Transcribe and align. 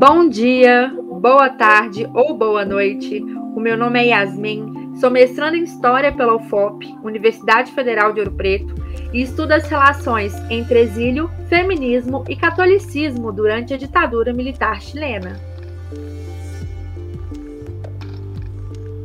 Bom 0.00 0.30
dia, 0.30 0.90
boa 1.20 1.50
tarde 1.50 2.08
ou 2.14 2.34
boa 2.34 2.64
noite. 2.64 3.22
O 3.54 3.60
meu 3.60 3.76
nome 3.76 4.00
é 4.00 4.06
Yasmin, 4.06 4.96
sou 4.98 5.10
mestranda 5.10 5.58
em 5.58 5.64
História 5.64 6.10
pela 6.10 6.36
UFOP, 6.36 6.86
Universidade 7.04 7.70
Federal 7.72 8.10
de 8.10 8.20
Ouro 8.20 8.32
Preto, 8.32 8.74
e 9.12 9.20
estudo 9.20 9.52
as 9.52 9.68
relações 9.68 10.32
entre 10.48 10.80
exílio, 10.80 11.30
feminismo 11.50 12.24
e 12.30 12.34
catolicismo 12.34 13.30
durante 13.30 13.74
a 13.74 13.76
ditadura 13.76 14.32
militar 14.32 14.80
chilena. 14.80 15.38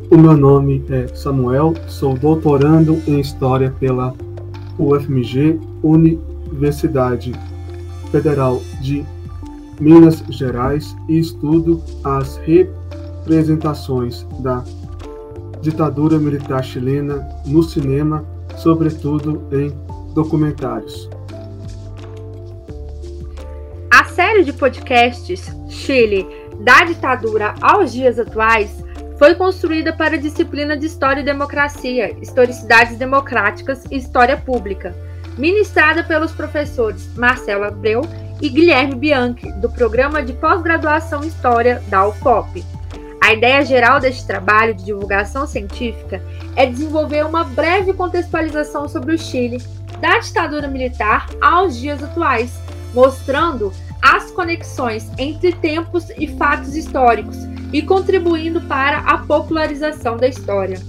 O 0.09 0.17
meu 0.17 0.37
nome 0.37 0.81
é 0.89 1.07
Samuel, 1.13 1.73
sou 1.89 2.13
doutorando 2.17 3.03
em 3.05 3.19
História 3.19 3.69
pela 3.81 4.15
UFMG, 4.79 5.59
Universidade 5.83 7.33
Federal 8.13 8.61
de 8.79 9.05
Minas 9.79 10.23
Gerais 10.29 10.95
e 11.07 11.19
estudo 11.19 11.83
as 12.03 12.37
representações 12.37 14.25
da 14.39 14.63
ditadura 15.61 16.17
militar 16.17 16.63
chilena 16.63 17.27
no 17.45 17.63
cinema, 17.63 18.25
sobretudo 18.57 19.47
em 19.51 19.73
documentários. 20.13 21.09
A 23.91 24.05
série 24.05 24.43
de 24.43 24.53
podcasts 24.53 25.51
Chile, 25.67 26.27
da 26.59 26.83
ditadura 26.85 27.55
aos 27.61 27.91
dias 27.91 28.19
atuais, 28.19 28.83
foi 29.17 29.35
construída 29.35 29.93
para 29.93 30.15
a 30.15 30.19
disciplina 30.19 30.77
de 30.77 30.85
História 30.85 31.21
e 31.21 31.25
Democracia, 31.25 32.15
Historicidades 32.21 32.97
Democráticas 32.97 33.83
e 33.89 33.97
História 33.97 34.37
Pública, 34.37 34.95
ministrada 35.37 36.03
pelos 36.03 36.31
professores 36.31 37.09
Marcelo 37.15 37.63
Abreu 37.63 38.01
e 38.41 38.49
Guilherme 38.49 38.95
Bianchi, 38.95 39.51
do 39.53 39.69
Programa 39.69 40.21
de 40.21 40.33
Pós-Graduação 40.33 41.23
em 41.23 41.27
História 41.27 41.81
da 41.87 42.07
UFOP. 42.07 42.63
A 43.21 43.33
ideia 43.33 43.65
geral 43.65 43.99
deste 43.99 44.25
trabalho 44.27 44.75
de 44.75 44.85
divulgação 44.85 45.47
científica 45.47 46.21
é 46.55 46.65
desenvolver 46.65 47.25
uma 47.25 47.43
breve 47.43 47.93
contextualização 47.93 48.87
sobre 48.87 49.15
o 49.15 49.17
Chile, 49.17 49.61
da 49.99 50.19
ditadura 50.19 50.67
militar 50.67 51.27
aos 51.41 51.77
dias 51.77 52.03
atuais, 52.03 52.53
mostrando 52.93 53.73
as 54.01 54.29
conexões 54.31 55.09
entre 55.17 55.53
tempos 55.53 56.09
e 56.17 56.27
fatos 56.27 56.75
históricos 56.75 57.37
e 57.73 57.81
contribuindo 57.81 58.61
para 58.61 58.99
a 58.99 59.17
popularização 59.17 60.17
da 60.17 60.27
história. 60.27 60.79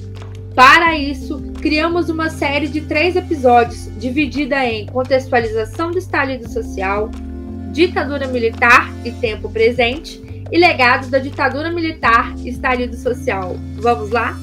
Para 0.54 0.96
isso, 0.96 1.42
criamos 1.60 2.08
uma 2.08 2.30
série 2.30 2.68
de 2.68 2.80
três 2.82 3.16
episódios, 3.16 3.90
dividida 3.98 4.64
em 4.64 4.86
contextualização 4.86 5.90
do 5.90 5.98
estalido 5.98 6.48
social, 6.48 7.10
ditadura 7.76 8.26
militar 8.26 8.90
e 9.04 9.12
tempo 9.12 9.50
presente, 9.50 10.18
e 10.50 10.58
legados 10.58 11.10
da 11.10 11.18
ditadura 11.18 11.70
militar 11.70 12.34
e 12.38 12.48
estalido 12.48 12.96
social. 12.96 13.54
Vamos 13.74 14.10
lá? 14.10 14.34